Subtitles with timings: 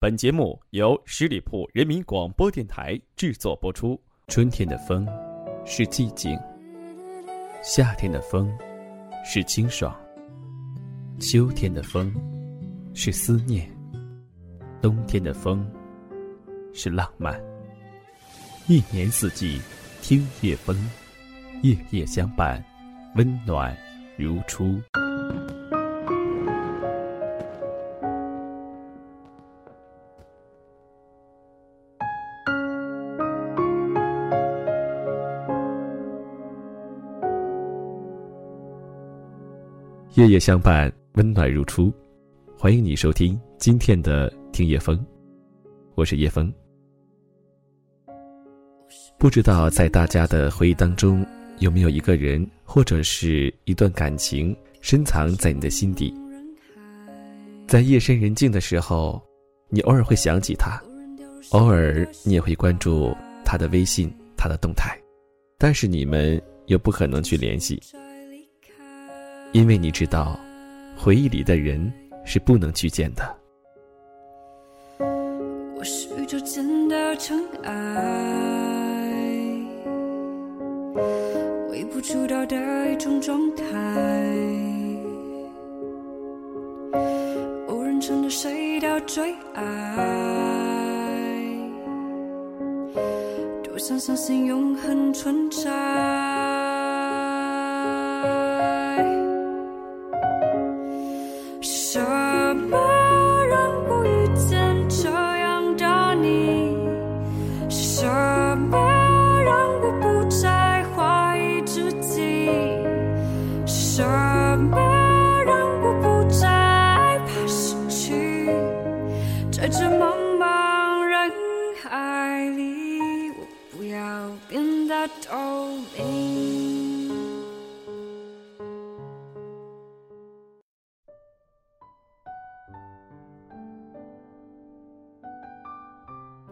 [0.00, 4.00] 本节目由十里铺人民广播电台制作播出。
[4.28, 5.04] 春天的风
[5.66, 6.38] 是寂静，
[7.64, 8.48] 夏天的风
[9.24, 9.92] 是清爽，
[11.18, 12.14] 秋天的风
[12.94, 13.68] 是思念，
[14.80, 15.68] 冬天的风
[16.72, 17.36] 是浪漫。
[18.68, 19.60] 一年四季，
[20.00, 20.76] 听夜风，
[21.64, 22.64] 夜夜相伴，
[23.16, 23.76] 温暖
[24.16, 24.80] 如初。
[40.18, 41.94] 夜夜相伴，温暖如初。
[42.56, 44.98] 欢迎你收听今天的听夜风，
[45.94, 46.52] 我是叶风。
[49.16, 51.24] 不知道在大家的回忆当中，
[51.60, 56.12] 有没有一个人或者是一段感情深藏在你的心底？
[57.68, 59.22] 在夜深人静的时候，
[59.68, 60.82] 你偶尔会想起他，
[61.50, 65.00] 偶尔你也会关注他的微信、他的动态，
[65.58, 67.80] 但是你们又不可能去联系。
[69.52, 70.38] 因为你知道，
[70.96, 71.92] 回忆里的人
[72.24, 73.36] 是不能去见的。
[75.76, 77.72] 我是宇宙间的尘埃，
[81.70, 83.64] 微不足道的一种状态。
[87.68, 89.64] 无人称的谁的最爱，
[93.64, 96.57] 多想相信永恒存在。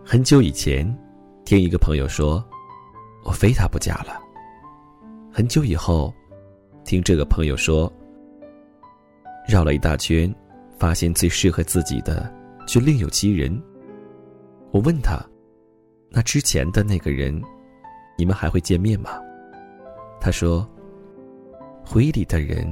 [0.09, 0.87] 很久以前，
[1.45, 2.43] 听一个朋友说，
[3.25, 4.19] 我非他不嫁了。
[5.31, 6.15] 很久以后，
[6.84, 7.93] 听这个朋友说，
[9.47, 10.33] 绕了一大圈，
[10.78, 12.33] 发现最适合自己的
[12.66, 13.61] 却另有其人。
[14.71, 15.19] 我问他，
[16.09, 17.43] 那之前的那个人，
[18.16, 19.10] 你们还会见面吗？
[20.21, 20.69] 他说，
[21.84, 22.66] 回忆里的人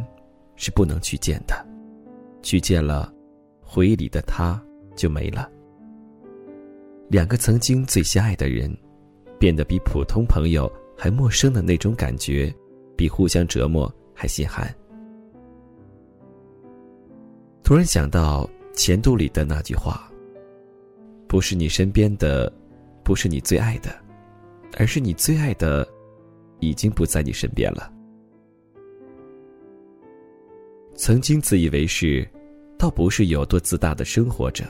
[0.56, 1.54] 是不能去见的，
[2.42, 3.12] 去见了，
[3.62, 4.60] 回忆里的他
[4.96, 5.50] 就没了。
[7.08, 8.74] 两个曾经最相爱的人，
[9.38, 12.52] 变得比普通朋友还陌生的那种感觉，
[12.96, 14.74] 比互相折磨还心寒。
[17.62, 18.44] 突然想到
[18.74, 20.10] 《前度》里的那句话
[21.28, 22.52] ：“不是你身边的，
[23.02, 23.94] 不是你最爱的，
[24.76, 25.86] 而是你最爱的，
[26.60, 27.90] 已经不在你身边了。”
[30.94, 32.26] 曾经自以为是，
[32.78, 34.64] 倒不是有多自大的生活着，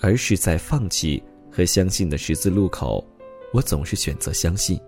[0.00, 1.22] 而是在放弃。
[1.54, 3.06] 和相信的十字路口，
[3.52, 4.80] 我总是选择相信。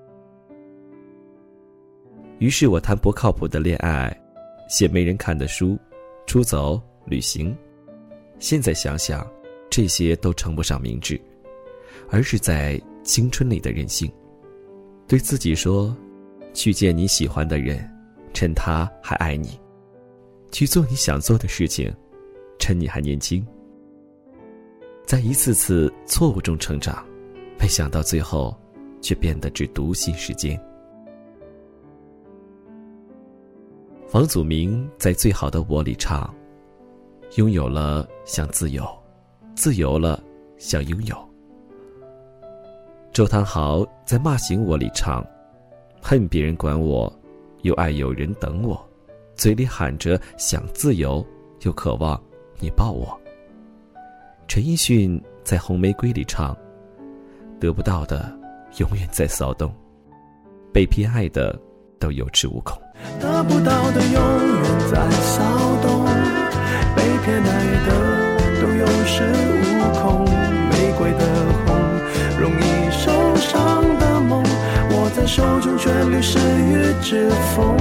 [2.39, 4.19] 于是我谈不靠谱的恋爱，
[4.67, 5.79] 写没人看的书，
[6.27, 7.55] 出走旅行。
[8.39, 9.31] 现在想想，
[9.69, 11.21] 这些都称不上明智，
[12.09, 14.11] 而是在青春里的任性。
[15.07, 15.95] 对自己说
[16.55, 17.89] ：“去见你喜欢的人，
[18.33, 19.51] 趁他还爱你；
[20.51, 21.95] 去做你想做的事情，
[22.59, 23.47] 趁你还年轻。”
[25.05, 27.05] 在一次次错误中成长，
[27.61, 28.57] 没想到最后，
[29.03, 30.59] 却变得只独信时间。
[34.09, 36.35] 房祖名在《最好的我》里唱
[37.37, 38.87] ：“拥有了想自由，
[39.55, 40.23] 自由了
[40.57, 41.17] 想拥有。”
[43.15, 45.25] 周汤豪在《骂醒我》里唱
[46.03, 47.11] ：“恨别人管我，
[47.63, 48.85] 又爱有人等我，
[49.37, 51.25] 嘴里喊着想自由，
[51.61, 52.21] 又渴望
[52.59, 53.17] 你抱我。”
[54.49, 56.57] 陈奕迅在《红玫瑰》里唱
[57.61, 58.37] ：“得不到的
[58.79, 59.73] 永远在骚动，
[60.73, 61.57] 被偏爱的
[62.01, 62.77] 都有恃无恐。”
[63.21, 65.45] 得不到的永远在骚
[65.83, 66.05] 动，
[66.97, 68.14] 被偏爱的
[75.85, 77.77] 手中却流失于指缝。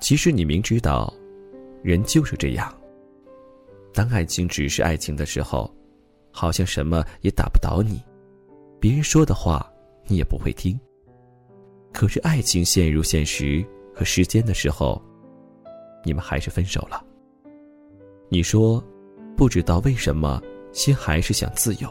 [0.00, 1.12] 其实你明知道，
[1.82, 2.72] 人就是这样。
[3.92, 5.68] 当爱情只是爱情的时候，
[6.30, 8.00] 好像什么也打不倒你，
[8.80, 9.68] 别人说的话
[10.06, 10.78] 你也不会听。
[11.92, 15.02] 可是爱情陷入现实，和时间的时候，
[16.04, 17.02] 你们还是分手了。
[18.28, 18.84] 你说，
[19.36, 20.42] 不知道为什么，
[20.72, 21.88] 心还是想自由。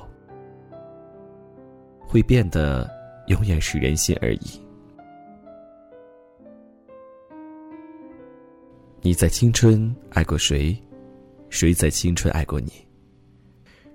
[2.00, 2.89] 会变的，
[3.27, 4.62] 永远是人心而已。
[9.01, 10.75] 你在青春爱过谁？
[11.50, 12.71] 谁在青春爱过你？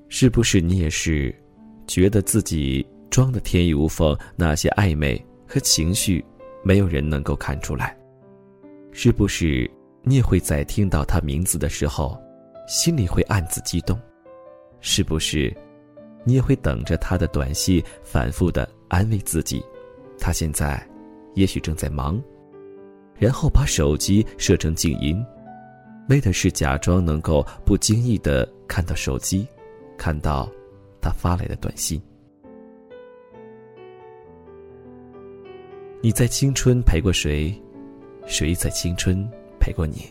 [0.09, 1.35] 是不是你也是，
[1.89, 4.17] 觉得自己装的天衣无缝？
[4.37, 6.25] 那些暧昧和情绪，
[6.63, 7.97] 没有人能够看出来。
[8.93, 9.69] 是不是
[10.03, 12.17] 你也会在听到他名字的时候，
[12.71, 13.99] 心里会暗自激动？
[14.79, 15.53] 是不是，
[16.23, 19.61] 你也会等着他的短信，反复的安慰自己，
[20.21, 20.81] 他现在
[21.35, 22.23] 也许正在忙，
[23.19, 25.21] 然后把手机设成静音，
[26.09, 29.45] 为的是假装能够不经意的看到手机，
[29.99, 30.49] 看到
[31.03, 32.01] 他发来的短信。
[36.01, 37.53] 你在青春陪过谁？
[38.27, 39.29] 谁在青春
[39.59, 40.05] 陪过你？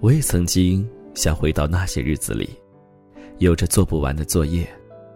[0.00, 2.50] 我也曾经想回到那些日子里，
[3.38, 4.66] 有着做不完的作业，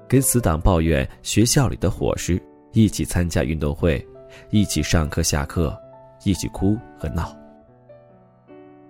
[0.08, 2.40] 跟死党抱怨学校里的伙食，
[2.72, 4.04] 一起参加运动会，
[4.50, 5.76] 一起上课下课，
[6.24, 7.36] 一起哭和闹。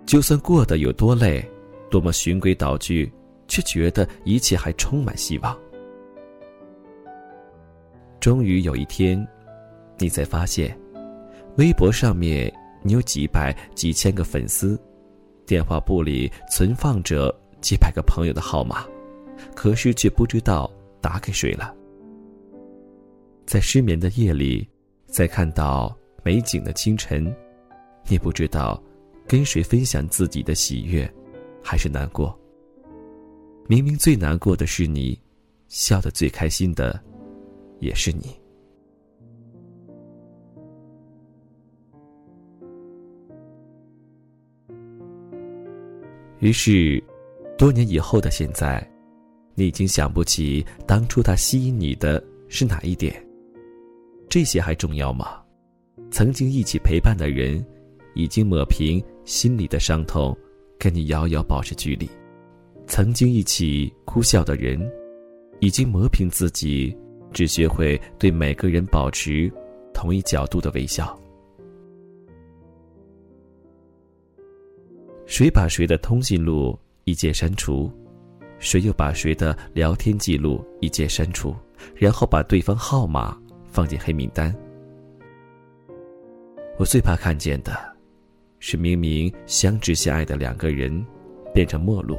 [0.05, 1.43] 就算过得有多累，
[1.89, 3.11] 多么循规蹈矩，
[3.47, 5.57] 却觉得一切还充满希望。
[8.19, 9.27] 终于有一天，
[9.97, 10.77] 你才发现，
[11.57, 12.53] 微博上面。
[12.81, 14.79] 你有几百、几千个粉丝，
[15.49, 18.85] 电话簿里存放着几百个朋友的号码，
[19.55, 21.75] 可是却不知道打给谁了。
[23.47, 24.69] 在失眠的夜里，
[25.07, 27.35] 在看到美景的清晨，
[28.07, 28.79] 你不知道
[29.27, 31.11] 跟谁分享自己的喜悦，
[31.63, 32.39] 还是难过。
[33.65, 35.19] 明明最难过的是你，
[35.67, 37.03] 笑得最开心的
[37.79, 38.38] 也是你。
[46.39, 47.03] 于是，
[47.57, 48.85] 多年以后的现在，
[49.55, 53.13] 你已经想不起当初他吸引你的是哪一点。
[54.29, 55.41] 这些还重要吗？
[56.11, 57.63] 曾经一起陪伴的人，
[58.13, 60.35] 已经抹平心里的伤痛，
[60.79, 62.07] 跟你遥遥保持距离；
[62.87, 64.79] 曾经一起哭笑的人，
[65.59, 66.95] 已经磨平自己，
[67.33, 69.51] 只学会对每个人保持
[69.93, 71.19] 同一角度的微笑。
[75.29, 77.89] 谁把谁的通讯录一键删除，
[78.57, 81.55] 谁又把谁的聊天记录一键删除，
[81.95, 84.53] 然后把对方号码放进黑名单。
[86.79, 87.77] 我最怕看见的，
[88.57, 91.05] 是明明相知相爱的两个人，
[91.53, 92.17] 变成陌路，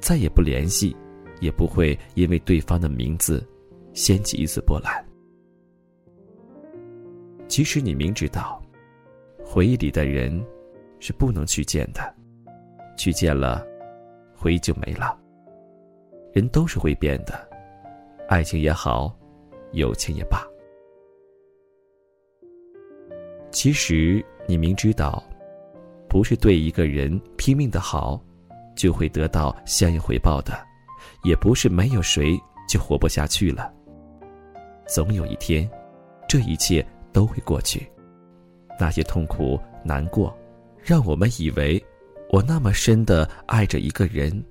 [0.00, 0.96] 再也不联系，
[1.40, 3.46] 也不会因为对方的名字
[3.92, 5.06] 掀起一丝波澜。
[7.46, 8.58] 其实你明知道，
[9.44, 10.42] 回忆里的人
[10.98, 12.14] 是不能去见的。
[12.98, 13.64] 去见了，
[14.36, 15.18] 回忆就没了。
[16.34, 17.48] 人都是会变的，
[18.28, 19.16] 爱情也好，
[19.72, 20.46] 友情也罢。
[23.50, 25.24] 其实你明知道，
[26.08, 28.20] 不是对一个人拼命的好，
[28.76, 30.52] 就会得到相应回报的，
[31.24, 33.72] 也不是没有谁就活不下去了。
[34.86, 35.68] 总有一天，
[36.28, 37.90] 这一切都会过去。
[38.78, 40.36] 那些痛苦难过，
[40.82, 41.82] 让我们以为。
[42.30, 44.44] 我那么深的爱着一个人，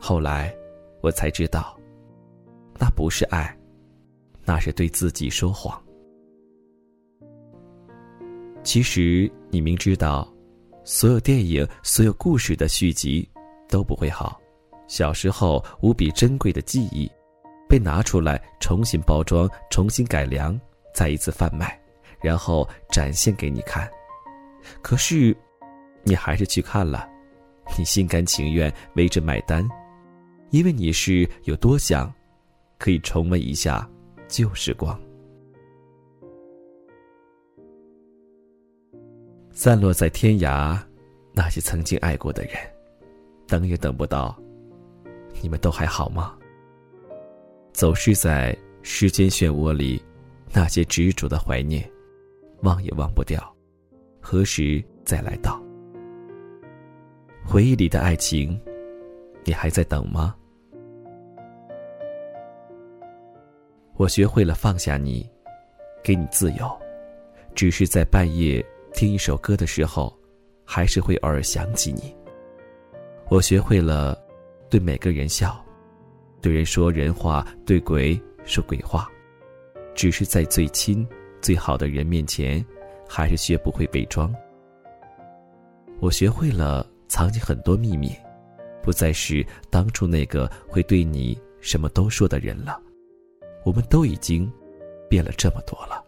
[0.00, 0.54] 后来
[1.02, 1.78] 我才知道，
[2.78, 3.54] 那不是爱，
[4.46, 5.78] 那是对自己说谎。
[8.62, 10.26] 其实你明知道，
[10.84, 13.28] 所有电影、所有故事的续集
[13.68, 14.40] 都不会好。
[14.86, 17.10] 小时候无比珍贵的记忆，
[17.68, 20.58] 被拿出来重新包装、重新改良，
[20.94, 21.78] 再一次贩卖，
[22.22, 23.86] 然后展现给你看。
[24.80, 25.36] 可是。
[26.04, 27.08] 你还是去看了，
[27.78, 29.66] 你心甘情愿为之买单，
[30.50, 32.12] 因为你是有多想，
[32.78, 33.88] 可以重温一下
[34.28, 34.98] 旧时光。
[39.50, 40.78] 散落在天涯，
[41.32, 42.54] 那些曾经爱过的人，
[43.46, 44.40] 等也等不到，
[45.42, 46.34] 你们都还好吗？
[47.72, 50.02] 走失在时间漩涡里，
[50.52, 51.88] 那些执着的怀念，
[52.62, 53.40] 忘也忘不掉，
[54.20, 55.60] 何时再来到？
[57.50, 58.60] 回忆里的爱情，
[59.42, 60.36] 你还在等吗？
[63.96, 65.26] 我学会了放下你，
[66.04, 66.78] 给你自由，
[67.54, 68.62] 只是在半夜
[68.92, 70.14] 听一首歌的时候，
[70.62, 72.14] 还是会偶尔想起你。
[73.30, 74.22] 我学会了
[74.68, 75.58] 对每个人笑，
[76.42, 79.08] 对人说人话，对鬼说鬼话，
[79.94, 81.08] 只是在最亲、
[81.40, 82.62] 最好的人面前，
[83.08, 84.30] 还是学不会伪装。
[85.98, 88.12] 我学会了藏起很多秘密，
[88.82, 92.80] 不再是当初那个会对你什么都说的人了。
[93.64, 94.50] 我们都已经
[95.08, 96.04] 变了这么多了。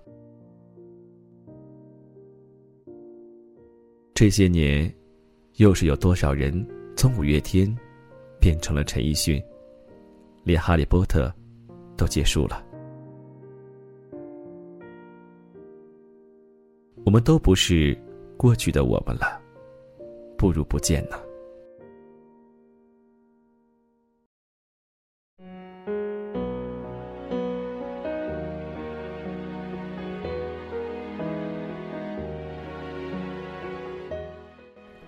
[4.15, 4.95] 这些年，
[5.57, 7.75] 又是有多少人从五月天
[8.39, 9.43] 变成了陈奕迅，
[10.45, 11.33] 连《哈利波特》
[11.97, 12.63] 都结束了。
[17.03, 17.99] 我们都不是
[18.37, 19.40] 过去的我们了，
[20.41, 21.19] 不如不见呢。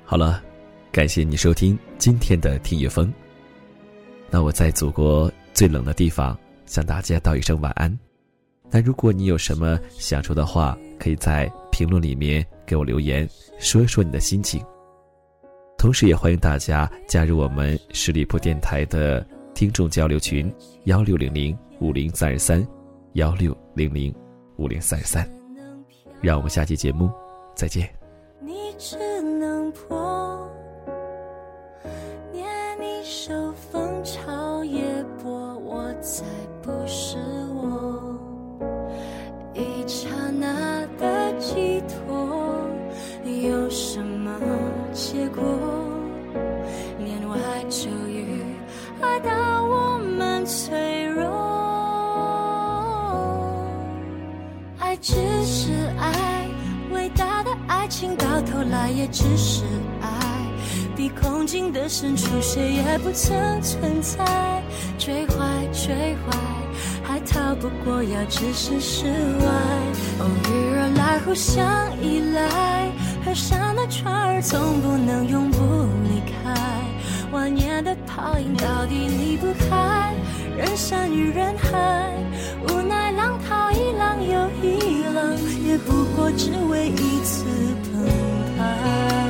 [0.04, 0.44] 好了，
[0.92, 3.10] 感谢你收听今天的听夜风。
[4.28, 7.98] 那我在祖国最冷的地方向大家道一声晚安。
[8.70, 13.26] 那如果你有什么想说的话，可以在评论里面给我留言，
[13.58, 14.62] 说一说你的心情。
[15.82, 20.48] 同时也欢迎大家加入我们十里铺电台的听众交流群：
[20.84, 22.64] 幺六零零五零三二三，
[23.14, 24.14] 幺六零零
[24.58, 25.28] 五零三二三。
[26.20, 27.10] 让我们下期节目
[27.56, 27.92] 再见。
[50.52, 51.24] 脆弱。
[54.78, 56.46] 爱只是爱，
[56.92, 59.64] 伟大的爱情到头来也只是
[60.02, 60.08] 爱。
[60.94, 64.62] 比空境的深处，谁也不曾存在。
[64.98, 66.36] 追坏，追坏，
[67.02, 69.46] 还逃不过要置身事外。
[70.20, 71.64] 偶遇而来，互相
[72.02, 72.92] 依赖，
[73.24, 75.58] 河上的船儿总不能永不
[76.04, 76.41] 离开。
[77.32, 80.12] 万年的泡影到底离不开
[80.54, 82.12] 人山与人海，
[82.68, 85.34] 无奈浪淘一浪又一浪，
[85.66, 87.46] 也不过只为一次
[87.84, 88.06] 澎
[88.58, 89.21] 湃。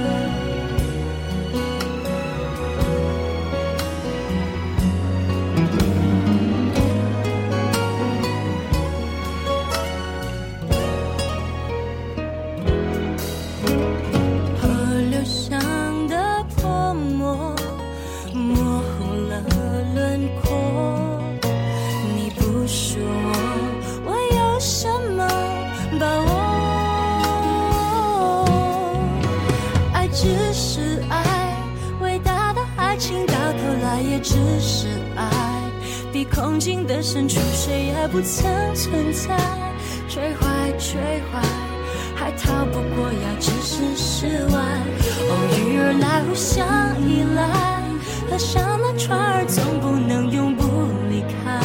[48.33, 48.39] 合。
[48.39, 50.65] 上了船儿总不能永不
[51.11, 51.61] 离开，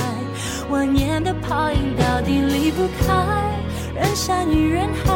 [0.69, 3.15] 万年的泡影到底离不开
[3.95, 5.13] 人山与人海。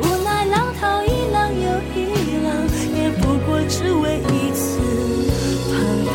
[0.00, 2.06] 无奈浪淘一浪又一
[2.44, 2.54] 浪，
[2.96, 4.78] 也不过只为一次
[5.68, 5.74] 澎
[6.06, 6.10] 湃。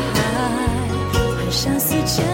[1.12, 2.24] 幻想似箭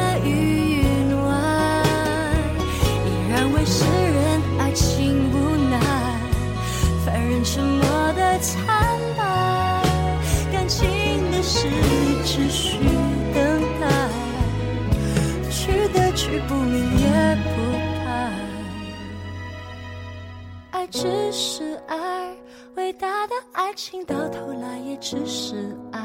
[20.91, 22.33] 只是爱，
[22.77, 26.01] 伟大的爱情到头来也只是爱。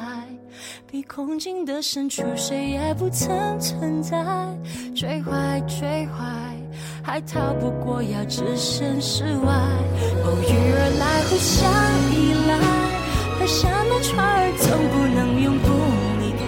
[0.88, 4.18] 比空境的深处，谁也不曾存在。
[4.96, 6.26] 追坏，追坏。
[7.04, 9.54] 还逃不过要置身事外，
[10.26, 11.72] 偶遇而来，互相
[12.14, 12.52] 依赖。
[13.40, 15.68] 河上的船儿总不能永不
[16.20, 16.48] 离开，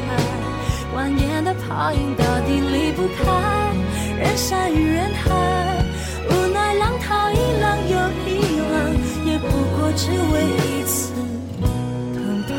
[0.96, 3.24] 万年的泡影到底离不开
[4.20, 5.51] 人山与人海。
[9.94, 11.14] 只为一次
[11.60, 12.50] 澎湃。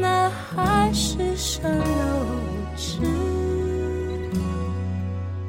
[0.00, 2.26] 那海市蜃楼
[2.76, 3.00] 只。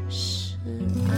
[0.10, 0.58] 是
[1.08, 1.12] 爱。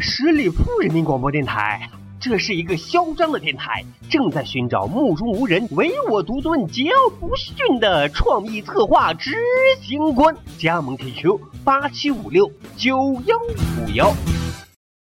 [0.00, 1.88] 十里铺人民广播电台，
[2.24, 9.32] 这是一个嚣张的电台，正在寻找目中无人、唯我独尊、桀骜不驯的创意策划执
[9.80, 10.32] 行官。
[10.56, 14.41] 加盟 QQ 八七五六九幺五幺。